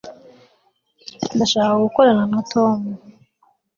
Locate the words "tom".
2.51-2.77